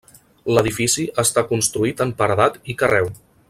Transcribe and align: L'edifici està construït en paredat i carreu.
L'edifici 0.57 1.05
està 1.25 1.43
construït 1.51 2.03
en 2.07 2.15
paredat 2.23 2.59
i 2.75 2.79
carreu. 2.83 3.15